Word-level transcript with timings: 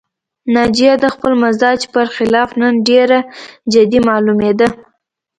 ناجیه 0.53 0.93
د 1.03 1.05
خپل 1.13 1.31
مزاج 1.43 1.79
پر 1.93 2.05
خلاف 2.15 2.49
نن 2.61 2.73
ډېره 2.87 3.19
جدي 3.73 3.99
معلومېده 4.09 4.67